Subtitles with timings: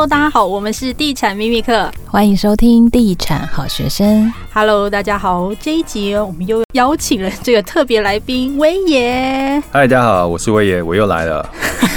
[0.00, 4.32] Hello，大家好，我们是地产秘密客，欢迎收听地产好学生。
[4.50, 9.62] Hello，大家好，这一集我们又邀请了这个特别来宾威爷。
[9.70, 11.46] 嗨，大家好，我是威爷，我又来了。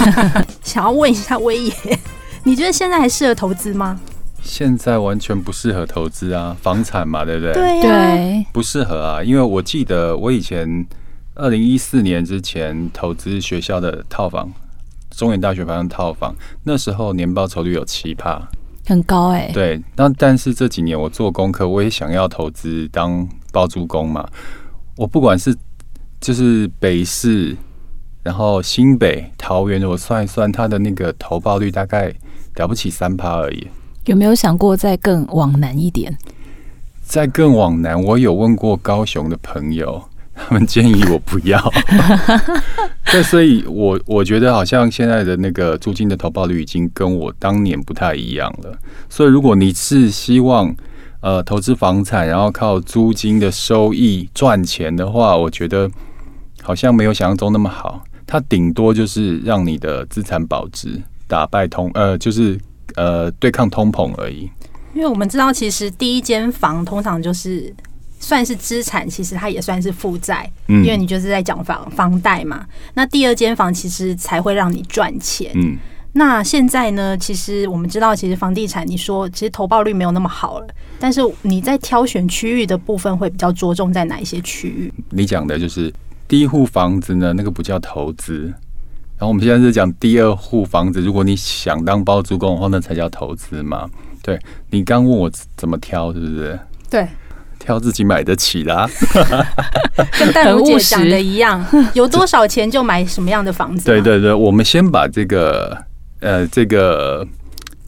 [0.63, 1.73] 想要问一下威爷，
[2.43, 3.97] 你觉得现在还适合投资吗？
[4.41, 7.53] 现在完全不适合投资啊，房产嘛，对不对？
[7.53, 10.85] 对对，不适合啊，因为我记得我以前
[11.35, 14.51] 二零一四年之前投资学校的套房。
[15.15, 18.41] 中原大学房套房，那时候年报酬率有七趴，
[18.85, 19.51] 很高哎、欸。
[19.53, 24.27] 对，那但是这几年我做功课，我也想要投资当包租公嘛。
[24.97, 25.55] 我不管是
[26.19, 27.55] 就是北市，
[28.23, 32.13] 然后新北、桃园，我算一算，它的那个投报率大概
[32.55, 33.67] 了不起三趴而已。
[34.05, 36.17] 有没有想过再更往南一点？
[37.01, 40.03] 再更往南，我有问过高雄的朋友。
[40.35, 41.59] 他们建议我不要，
[43.05, 48.75] 对，所以我我觉得好像现在的那个租金的投报率已经跟我当年不太一样了。
[49.09, 50.75] 所以如果你是希望
[51.21, 55.89] 呃投资房产，然后靠租金的收益赚钱的话，我觉得
[56.63, 58.03] 好像没有想象中那么好。
[58.25, 62.59] 它顶多就是让你的资产保值，打败通呃，就是
[62.95, 64.49] 呃对抗通膨而已。
[64.95, 67.71] 因为我们知道，其实第一间房通常就是。
[68.23, 72.65] 算是资产，其实它也算是负债，因为你就是在讲房房贷嘛。
[72.93, 75.51] 那第二间房其实才会让你赚钱。
[75.55, 75.75] 嗯，
[76.13, 77.17] 那现在呢？
[77.17, 80.67] 其实我们知道，其实房地产，你说其实投报率没有那么好了。
[80.97, 84.93] 但是你在挑选区域的部分，会比较着重在哪一些区域？
[85.09, 85.93] 你讲的就是
[86.25, 88.45] 第一户房子呢，那个不叫投资。
[89.17, 93.89] 然后我们现在是讲第二户房子，如果你想当包租公的话，那才叫投资嘛。
[94.21, 96.57] 对，你刚问我怎么挑，是不是？
[96.89, 97.05] 对。
[97.63, 98.89] 挑自己买得起的，
[100.19, 103.85] 跟戴茹姐讲的一样， 有多少钱就买什么样的房子。
[103.85, 105.77] 对对对，我们先把这个
[106.19, 107.25] 呃这个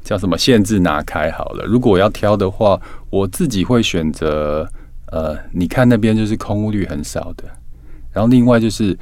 [0.02, 1.66] 叫什么限制拿开好了。
[1.66, 4.66] 如果要挑的话，我自己会选择
[5.12, 7.44] 呃，你看那边就是空屋率很少的，
[8.14, 8.98] 然后另外就是。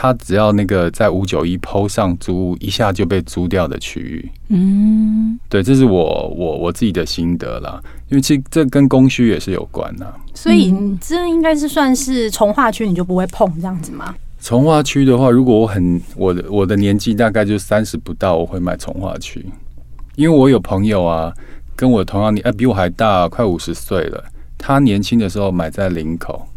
[0.00, 7.82] 他只要那个在五九一 PO 上租，一下就被租掉的区域，嗯，对，这是我我我自己的心得啦。
[8.08, 14.14] 因为其实这跟供需也是有关的，所以这应该是算是从化区，你就不会碰这样子吗？
[14.38, 19.44] 从化区的话，如果我很我的我的年纪大概就三十不到，我会买从化区，
[20.14, 21.34] 因为我有朋友啊，
[21.74, 24.24] 跟我同样年，哎，比我还大，快五十岁了，
[24.56, 26.47] 他年轻的时候买在林口。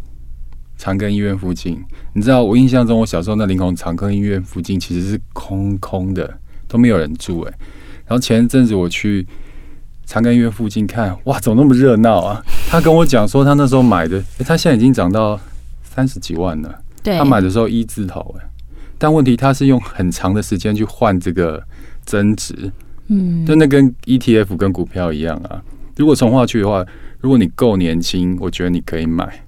[0.82, 1.80] 长庚医院附近，
[2.14, 7.54] 你知道我印象中，我小时候那林口长庚医院附近其实是空空的，都没有人住哎。
[8.08, 9.24] 然后前一阵子我去
[10.08, 12.44] 长庚医院附近看，哇，怎么那么热闹啊？
[12.68, 15.40] 他跟我讲说，他那时候买的，欸，他现在已经涨到
[15.84, 16.82] 三十几万了。
[17.04, 18.46] 对，他买的时候一字头哎，
[18.98, 21.64] 但问题他是用很长的时间去换这个
[22.04, 22.56] 增值，
[23.10, 25.62] 嗯，就那跟 ETF 跟股票一样啊。
[25.96, 26.84] 如果从化区的话，
[27.20, 29.44] 如果你够年轻，我觉得你可以买。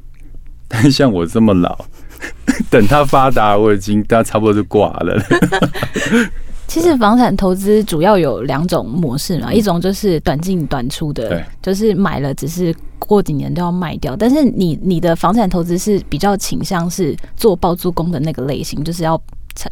[0.73, 1.85] 但像我这么老，
[2.69, 5.21] 等它发达，我已经他差不多就挂了。
[6.67, 14.15] 其实房产投资主要有两种模式嘛，一种就是短进短出的，就是买了只是过几年都要卖掉。
[14.15, 19.21] 但是你你的房产投资是比较倾向是做包租公的那个类型，就是要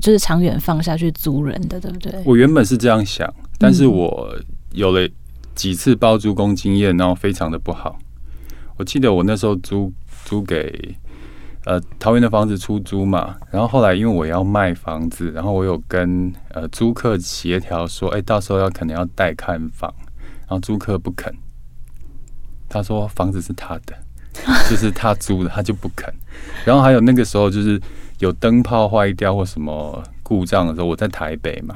[0.01, 2.13] 就是长远放下去租人的，对不对？
[2.23, 4.35] 我原本是这样想，但是我
[4.73, 5.09] 有了
[5.55, 7.97] 几次包租公经验，然后非常的不好。
[8.77, 9.91] 我记得我那时候租。
[10.25, 10.95] 租给
[11.65, 19.93] 呃桃园的房子出租嘛，然后后来因为我要卖房子，然后我有跟呃租客协调说，哎，到时候要可能要带看房，
[20.41, 21.33] 然后租客不肯，
[22.67, 23.95] 他说房子是他的，
[24.69, 26.11] 就是他租的，他就不肯。
[26.65, 27.79] 然后还有那个时候就是
[28.19, 31.75] 有灯泡坏掉或什么故障的时候，我在台北嘛，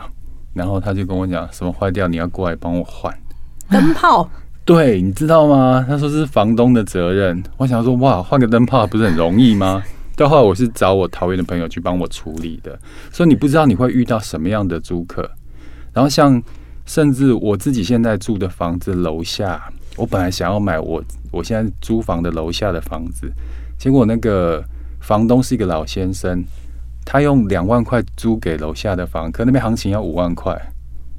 [0.53, 3.15] 然后他就跟我讲什么坏掉，你要过来帮我换
[3.69, 4.29] 灯泡。
[4.65, 5.85] 对，你知道吗？
[5.87, 7.41] 他说是房东的责任。
[7.57, 9.83] 我想说，哇，换个灯泡不是很容易吗？
[10.17, 12.77] 到后来我是找我桃园的朋友去帮我处理的。
[13.11, 15.29] 所以你不知道你会遇到什么样的租客。
[15.93, 16.41] 然后像
[16.85, 19.61] 甚至我自己现在住的房子楼下，
[19.97, 23.31] 我本来想要买我我现在租房的楼下的房子，
[23.77, 24.63] 结果那个
[24.99, 26.43] 房东是一个老先生，
[27.05, 30.59] 他用两万块租给楼下的房客，那边行情要五万块，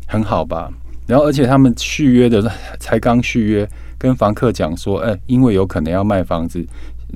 [0.09, 0.69] 很好吧？
[1.07, 2.43] 然后，而且他们续约的
[2.81, 6.65] 才刚续约，跟房客讲说，哎，因为有可能要卖房子，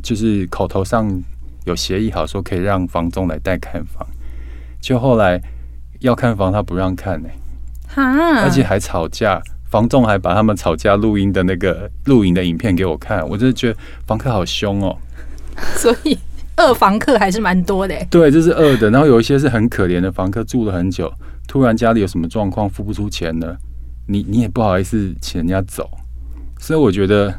[0.03, 1.11] 就是口头上
[1.65, 4.07] 有协议好，说可以让房东来带看房。
[4.81, 5.43] 就后来
[5.99, 7.29] 要看房，他不让看呢，
[7.97, 14.97] 而且还吵架，房仲还把他们吵架录音的那个录影的影片给我看，我真的觉得房客好凶哦。
[15.77, 16.17] 所以
[16.59, 17.95] 恶房客还是蛮多的。
[18.09, 18.89] 对，这是恶的。
[18.91, 21.13] 然后有一些是很可怜的房客，住了很久，
[21.49, 23.59] 突然家里有什么状况，付不出钱了。
[24.07, 25.89] 你你也不好意思请人家走，
[26.59, 27.35] 所以我觉得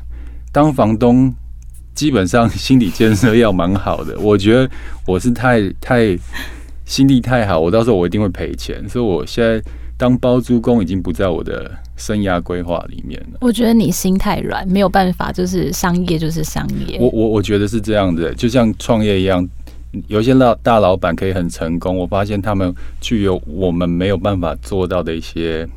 [0.51, 1.33] 当房东
[1.93, 4.17] 基本上心理建设要蛮好的。
[4.19, 4.69] 我觉得
[5.05, 6.17] 我是太太
[6.85, 9.61] 心地太好，我到时候我一定会赔钱，所以我现在
[9.97, 13.37] 当包租公已经不在我的生涯规划里面了。
[13.41, 16.97] 我觉得你心太软，没有办法，就是商业就是商业。
[16.99, 19.47] 我我我觉得是这样的，就像创业一样。
[20.07, 25.67] 有些老大老板可以很成功，我发现他们具有我们没有办法做到的一些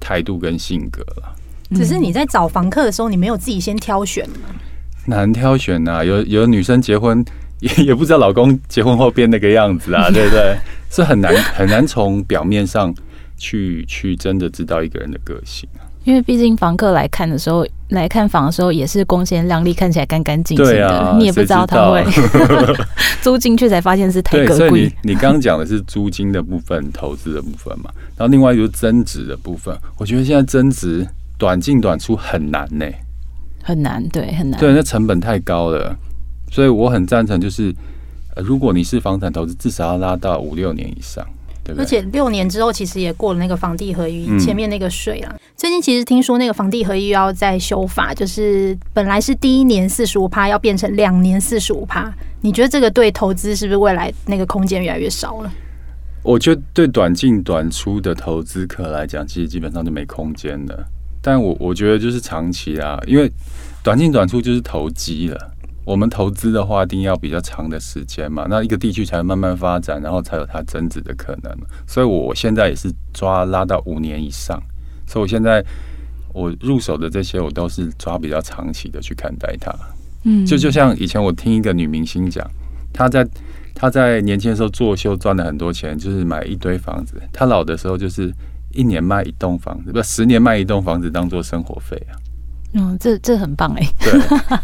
[0.00, 1.34] 态度跟性格了。
[1.74, 4.48] 只是你在找房客的时候，你没有自己先挑选吗？
[5.06, 7.24] 难挑选呐、啊，有有女生结婚
[7.60, 10.56] 也也不知道老公结婚后变那个样子啊， 对不对？
[10.90, 12.94] 是很难很难从表面上
[13.36, 15.87] 去去真的知道一个人的个性啊。
[16.04, 22.04] 因为毕竟房客来看的时候，来看房的时候也是光鲜亮丽，看起来干干净净的，啊、你也不知道他会
[23.20, 24.56] 租进去才发现是太贵。
[24.56, 29.76] 所以你你刚刚讲的是租金的部分，投资的部分嘛，然后另外就是增值的部分。
[29.98, 31.06] 我觉得现在增值
[31.36, 33.00] 短进短出很难呢、欸，
[33.62, 35.94] 很难，对，很难，对，那成本太高了。
[36.50, 37.74] 所以我很赞成，就是
[38.36, 41.22] 如果你是房产投资，至少要拉到五六年以上。
[41.76, 45.36] 而且六年之后，其实也过了那个房地合一前面那个税了。
[45.56, 52.12] 最近其实听说那个房地合一又要再修法，就是本来是第一年四十五趴，要变成两年四十五趴。
[52.40, 55.52] 你觉得这个对投资是不是未来那个空间越来越少了？
[56.22, 60.86] 我觉得对短进短出的投资客来讲，其实基本上就没空间了。
[61.20, 63.30] 但我我觉得就是长期啊，因为
[63.82, 65.50] 短进短出就是投机了。
[65.88, 71.50] 我们投资的话，一定要比较长的时间嘛，那一个地区才会慢慢发展，然后才有它增值的可能。
[71.86, 74.62] 所以我现在也是抓拉到五年以上，
[75.06, 75.64] 所以我现在
[76.34, 79.74] 我入手的这些，我都是抓比较长期的去看待它。
[80.24, 82.46] 嗯，就就像以前我听一个女明星讲，
[82.92, 83.26] 她在
[83.74, 87.18] 她在年轻的时候作秀赚了很多钱，就是买一堆房子。
[87.32, 88.30] 她老的时候就是
[88.74, 92.12] 一年卖一栋房子，不，十年卖一栋房子当做生活费啊。
[92.74, 93.82] 嗯，这这很棒哎。
[94.00, 94.58] 对。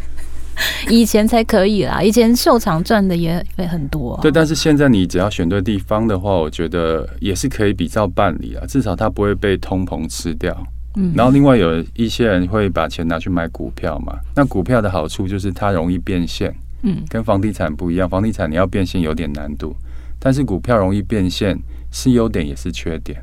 [0.89, 4.23] 以前才可以啦，以前秀场赚的也会很多啊。
[4.23, 10.57] 对，但是现在你只要选对地方的话，我觉得也是可以比照办理啊，至少它不会被通膨吃掉。
[10.97, 19.75] 嗯，然后另外有一些人会把钱拿去买股票嘛，那股票的好处就是它容易变现，嗯，跟房地产不一样，房地产你要变现有点难度，
[20.19, 21.59] 但是股票容易变现
[21.91, 23.21] 是优点也是缺点。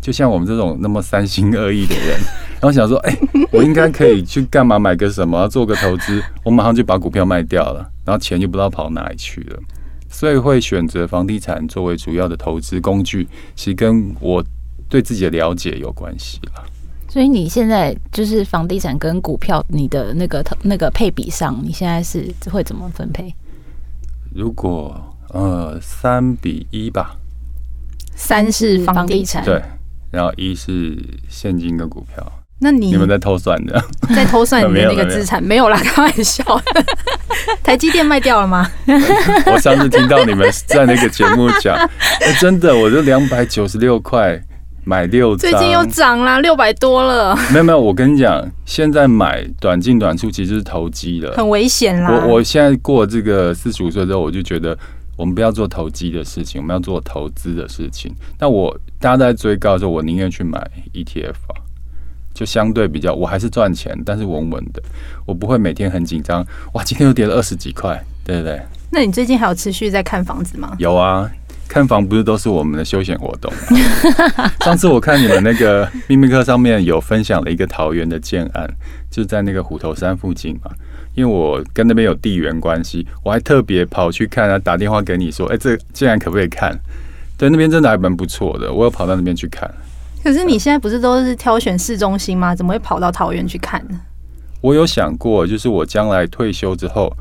[0.00, 2.18] 就像我们这种那么三心二意的人，
[2.62, 3.18] 然后想说，哎、欸，
[3.50, 9.58] 我应该可以去干嘛买个什么，做个投资，我马上就把股票卖掉了，然后钱就不知道跑哪里去了，
[10.08, 13.26] 所以会选择房地产作为主要的投资工具，
[13.56, 14.44] 其实跟我
[14.88, 16.64] 对自己的了解有关系了。
[17.08, 23.34] 所以你现在就是房地产跟股票，你的那个那个配比上，你现在是会怎么分配？
[24.32, 24.98] 如果
[25.30, 27.16] 呃三比一吧，
[28.14, 29.60] 三是房地产，对。
[30.12, 32.32] 然后一是现金跟股票，
[32.62, 35.42] 那你你们在偷算的， 在偷算你的那个资产？
[35.42, 36.44] 没有啦， 开玩笑。
[37.64, 38.70] 台积电卖掉了吗？
[39.46, 41.74] 我上次听到你们在那个节目讲，
[42.20, 44.40] 哎，真的，我就两百九十六块
[44.84, 47.36] 买六张，最近又涨啦六百多了。
[47.50, 52.12] 没有没有，我跟你讲，现在买短进短出其实是投机的，很危险啦。
[52.12, 54.78] 我我现在过这个四十五岁之后，我就觉得。
[55.14, 58.12] 我们不要做投机的事情，我们要做投资的事情。
[58.40, 60.58] 那我大家在追高的时候，我宁愿去买
[60.94, 61.54] ETF 啊，
[62.42, 64.82] 就相对比较，我还是赚钱，但是稳稳的，
[65.24, 66.44] 我不会每天很紧张。
[66.72, 68.60] 哇，今天又跌了二十几块，对不对？
[68.90, 70.74] 那你最近还有持续在看房子吗？
[70.78, 71.30] 有啊，
[71.68, 74.50] 看房不是都是我们的休闲活动吗？
[74.64, 78.68] 上次我看你们那个秘密课上面有分享了一个桃园的建案，
[79.08, 80.72] 就在那个虎头山附近嘛。
[81.14, 86.76] 因为我跟那边有地缘关系，我还特别跑去看啊，打电话给你说，哎，这竟然可不可以看？
[87.38, 89.72] 对，那边真的还蛮不错的，我有跑到那边去看。
[90.22, 92.54] 可是你现在不是都是挑选市中心吗？
[92.54, 94.00] 怎么会跑到桃园去看呢？
[94.60, 97.12] 我有想过，就是我将来退休之后，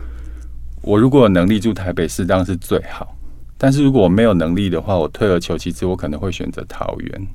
[0.81, 3.15] 我如果有能力住台北市，当然是最好。
[3.58, 7.27] 但是如果我没有能力的话，我退而求其次，我可能会选择桃园。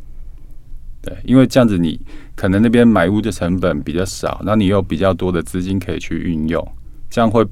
[1.02, 2.00] 对，因为这样子你
[2.35, 6.68] 可能那边买屋的成本比较少，那你有比较多的资金可以去运用，
[7.11, 7.44] 这样会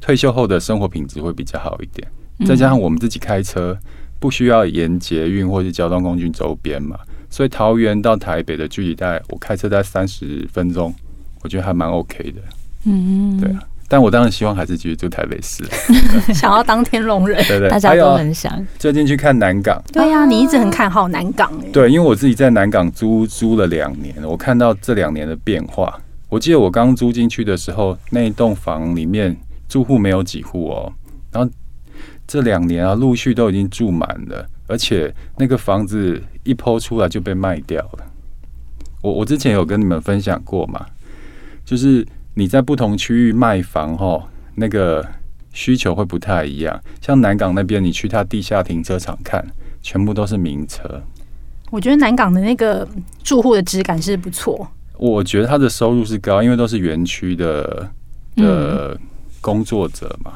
[0.00, 2.06] 退休后的生活品质会比较好一点。
[2.46, 3.78] 再加上我们自己开车，
[4.18, 6.98] 不需要沿捷运或是交通工具周边嘛，
[7.34, 10.94] 所以桃园到台北的距离大概我开车在三十分钟，
[11.42, 12.40] 我觉得还蛮 OK 的。
[12.84, 13.58] 嗯，对啊。
[13.88, 15.64] 但我当然希望还是继续住台北市，
[16.32, 18.64] 想要当天龙人，对对，大家都很想。
[18.78, 21.68] 最近去看南港，对呀，你一直很看好南港哎。
[21.72, 26.00] 对，因为我自己在南港租租了两年，我看到这两年的变化。
[26.28, 29.36] 我记得我刚租进去的时候，那一栋房里面
[29.68, 30.92] 住户没有几户哦，
[31.32, 31.50] 然后
[32.28, 38.06] 这两年啊，陆续都已经住满了，而且那个房子一抛出来就被卖掉了。
[39.02, 40.86] 我我之前有跟你们分享过嘛，
[41.64, 45.06] 就是你在不同区域卖房哈，那个
[45.52, 46.82] 需求会不太一样。
[47.00, 49.44] 像南港那边，你去他地下停车场看，
[49.82, 51.02] 全部都是名车。
[51.70, 52.88] 我觉得南港的那个
[53.22, 54.66] 住户的质感是不错。
[54.96, 57.90] 我觉得他的收入是高，因为都是园区的
[58.36, 58.98] 的
[59.40, 60.32] 工作者嘛。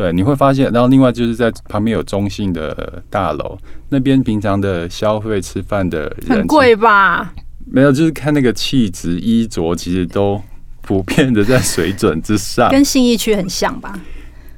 [0.00, 3.58] 对，你会发现，然后另外就是在旁边有中信的大楼，
[3.90, 7.34] 那边平常的消费吃饭的人很贵吧？
[7.70, 10.40] 没有，就是看那个气质衣着，其实都
[10.80, 13.92] 普遍的在水准之上，跟信义区很像吧？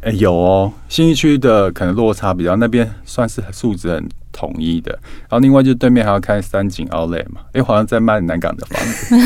[0.02, 4.92] 哎、欸，有哦，信义区的可能落差比较，那边算是素质很统一的。
[5.22, 9.16] 然后另外就对面还要开三井 Outlet 嘛，哎、欸，好像在卖南港的房子。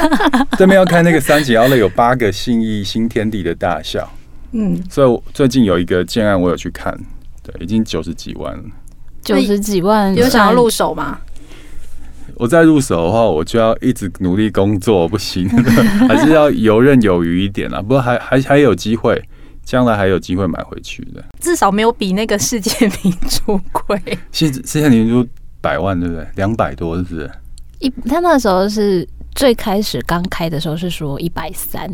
[0.56, 4.10] 对面要开那个三井 Outlet 有八个信义新天地的大小。
[4.52, 6.98] 嗯，所以最近有一个建案，我有去看，
[7.42, 8.64] 对，已经九十几万了。
[9.22, 11.18] 九十几万，有想要入手吗？
[12.36, 15.48] 我再入手的话，我就要一直努力工作，不行，
[16.08, 17.82] 还是要游刃有余一点啊。
[17.82, 19.20] 不过还还还有机会，
[19.64, 21.22] 将来还有机会买回去的。
[21.40, 24.00] 至少没有比那个世界名珠贵。
[24.30, 25.28] 世世界名珠
[25.60, 26.26] 百万，对不对？
[26.36, 27.30] 两百多，是不是？
[27.80, 31.90] 一他那时候是最开始刚开的时候是说一百三。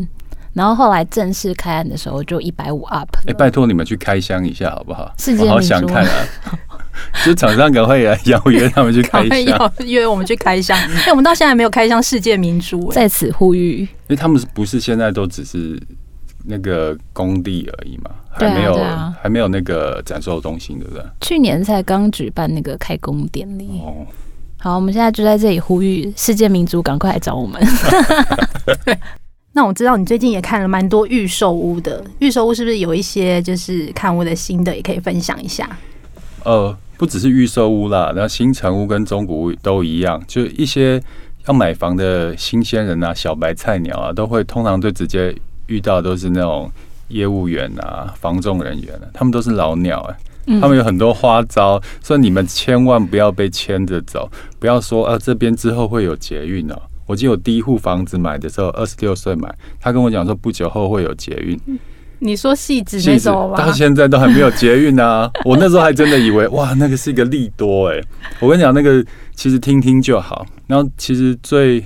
[0.55, 3.09] 然后后来正式开案的时候就一百五 up。
[3.27, 5.13] 哎，拜托你们去开箱一下好不好？
[5.19, 6.27] 世界我好想看啊！
[7.25, 10.79] 就厂商赶快来邀约他们去开箱， 要约我们去开箱。
[10.79, 13.81] 哎，我们到现在还没有开箱世界明珠，在此呼吁。
[13.81, 15.77] 因为他们不是现在都只是
[16.45, 18.79] 那个工地而已嘛，还没有
[19.21, 21.03] 还没有那个展售中心，对不对？
[21.21, 23.81] 去年才刚举办那个开工典礼。
[23.83, 24.07] 哦，
[24.59, 27.61] 好，我们现在就在这里呼吁世界明珠赶快来找我们。
[29.57, 35.79] 那我知道你最近也看了蛮多预售屋的，预售屋是不是有一些就是看屋的新的也可以分享一下？
[36.43, 41.01] 呃，不只是预售屋啦，然后新城屋跟中古屋都一样，就一些
[41.47, 45.33] 要买房的新鲜人啊、小白菜鸟啊，都会通常最直接
[45.69, 46.69] 遇到都是那种
[47.09, 50.17] 业务员啊、房仲人员啊，他们都是老鸟哎、
[50.53, 56.83] 欸，他们有很多花招，所以你们千万不要被牵着走，不要说啊这边之后会有捷运哦。
[57.07, 61.79] 我记得我第一户房子买的时候，二十六岁买，他跟我讲说不久后会有捷运。
[62.21, 63.59] 你说细致那时候吗？
[63.59, 65.31] 到现在都还没有捷运啊！
[65.45, 68.01] 我那时候还真的以为哇，那个是一个利多哎。
[68.41, 70.47] 我跟你讲，那个其实听听就好。
[70.67, 71.85] 然后其实最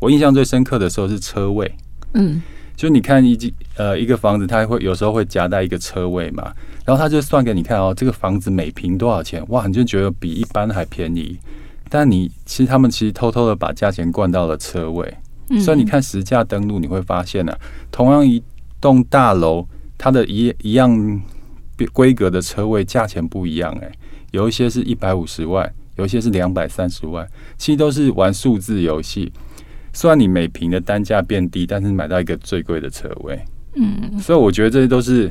[0.00, 1.70] 我印象最深刻的时候是车位，
[2.14, 2.42] 嗯，
[2.74, 6.50] 就你看一呃一个房子，它会有时候会夹带一个车位嘛，
[6.84, 9.44] 然后他就算给你看哦，这个房子每平多少钱？
[9.48, 11.38] 哇，你就觉得比一般还便宜。
[11.88, 15.16] 但你其实他们其实偷偷的把价钱灌到了车位，
[15.60, 17.58] 所以你看实价登录，你会发现呢、啊，
[17.90, 18.42] 同样一
[18.80, 19.66] 栋大楼，
[19.96, 21.20] 它的一一样
[21.92, 23.92] 规格的车位价钱不一样哎、欸，
[24.32, 27.26] 有一些是一百五十万，有一些是两百三十万，
[27.56, 29.32] 其实都是玩数字游戏。
[29.92, 33.40] 虽然你每平的单价变低，但是买到一个最贵的车位，
[33.76, 35.30] 嗯，所以我觉得这些都是。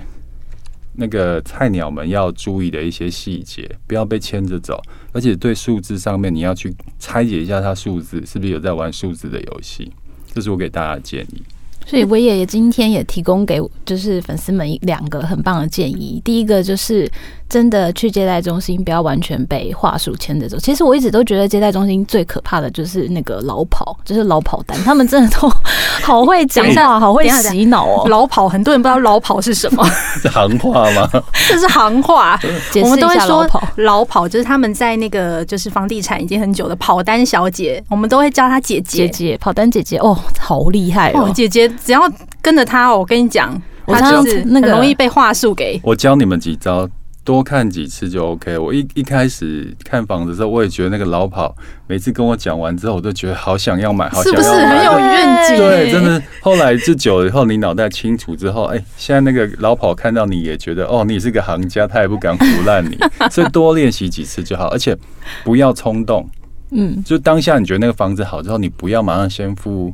[0.97, 9.91] 那个菜鸟们要注意的一些细节，不要被牵着走，而且对数字上面你要去拆解一下，它数字是不是有在玩数字的游戏？
[10.33, 11.41] 这是我给大家的建议。
[11.87, 17.09] 所以我也今天也提供给就是粉丝们两个很棒的建议，第一个就是。
[17.47, 20.57] 真的去接待中心，不要完全被话术牵着走。
[20.57, 25.47] 其实我一直都觉得接待中心最可怕的就是那个老跑，就是老跑单，他们真的都
[26.03, 28.07] 好会讲话，好会洗脑哦。
[28.09, 29.85] 老跑，很多人不知道老跑是什么，
[30.21, 31.07] 是行话吗？
[31.47, 32.39] 这是行话，
[32.81, 33.47] 我们都会说
[33.77, 39.07] 老跑，就是他们在那个就是房地产已经很久的跑单小姐，我们都会叫她姐姐。
[39.07, 41.31] 姐姐，跑单姐姐哦，好厉害哦！
[41.33, 42.01] 姐姐只要
[42.41, 45.79] 跟着她哦，我跟你讲，她就是那个容易被话术给。
[45.83, 46.89] 我教你们几招。
[47.25, 48.57] 多看几次就 OK。
[48.57, 51.53] 我一一开始看房子的时候，我也觉得那个老跑，
[51.87, 55.57] 每次跟我讲完之后，我都觉得好想要买，好想要买，是不是很有愿景？
[55.57, 56.21] 对，真的。
[56.39, 62.95] 后来就久了以后，你脑袋清楚之后，哎，现在那个老跑看到你也觉得，哦，你是个行家，他也不敢唬烂你。
[63.31, 64.95] 所以多练习几次就好，而且
[65.43, 66.29] 不要冲动。
[66.69, 69.91] 嗯，就当下你觉得那个房子好之后，你不要马上先付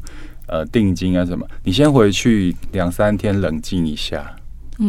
[0.48, 4.36] 呃定金啊什么，你先回去两三天冷静一下。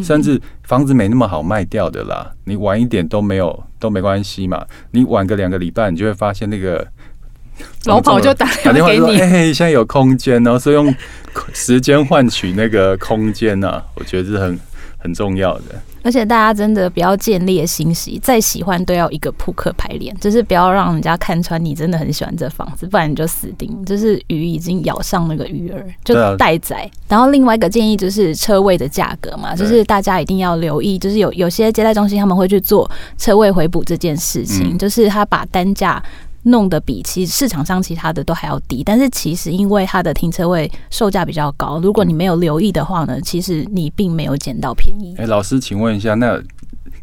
[0.01, 4.65] 甚至房子没那么好卖掉的啦，你晚一点都没有都没关系嘛。
[4.91, 6.87] 你晚个两个礼拜，你就会发现那个
[7.85, 10.95] 老跑就打电话给你， 哎，现在有空间哦，所以用
[11.53, 14.57] 时间换取那个空间呐，我觉得是很
[15.03, 15.63] 很重要的。
[16.05, 23.73] 而且大家真的不要见猎心喜，再喜欢都要一个扑克牌脸，就是不要让人家看穿你真的很喜欢这房子，不然你就死定。
[23.85, 26.89] 就是鱼已经咬上那个鱼饵， 就待宰。
[27.07, 36.03] 然后另外一个建议就是车位的价格嘛，就是大家一定要留意，就是有有些接待中心他们会去做车位回补这件事情，就是他把单价
[36.43, 45.15] 弄得比其实市场上其他的都还要低，但是其实因为它的停车位售价比较高，如果你没有留意的话呢，其实你并没有捡到便宜。
[45.17, 46.41] 哎、欸，老师，请问一下，那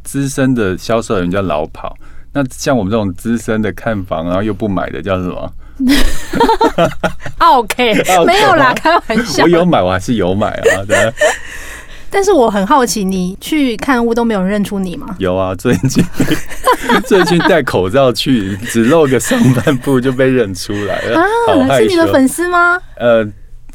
[0.04, 1.96] 资深的销售人叫老跑，
[2.32, 5.52] 那像我们这种资深的看房然后又不买的叫什么？
[7.40, 7.94] OK，
[8.26, 9.44] 没有啦，开玩笑。
[9.44, 11.12] 我有买，我还是有买啊，对。
[12.10, 15.14] 但是我很好奇，你去看屋都没有人认出你吗？
[15.18, 16.04] 有啊，最近
[17.06, 21.20] 最近戴口罩去，只露个上半部就被认出来了。
[21.20, 22.80] 啊，是你的粉丝吗？
[22.96, 23.24] 呃，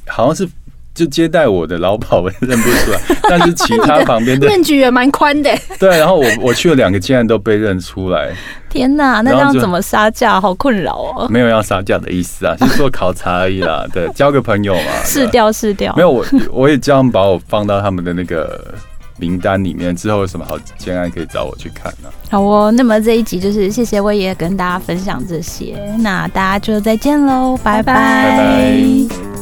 [0.08, 0.48] 好像是。
[0.95, 2.99] 就接待我的老鴇认不出来，
[3.29, 5.53] 但是其他旁边的面具也蛮宽的。
[5.77, 8.31] 对，然后我我去了两个，竟然都被认出来。
[8.69, 10.39] 天哪，那这样怎么杀价？
[10.39, 11.27] 好困扰哦。
[11.29, 13.85] 没有要杀价的意思啊， 是做考察而已啦。
[13.93, 15.03] 对，交个朋友嘛。
[15.03, 15.93] 试掉试掉。
[15.97, 18.73] 没有我，我也这样把我放到他们的那个
[19.17, 22.09] 名单里面，之后有什么好建案可以找我去看呢？
[22.29, 27.93] 好哦，那么这一集就是谢谢威爷跟大家分享这些，那大家就再见喽，拜拜。
[27.93, 29.35] 拜拜。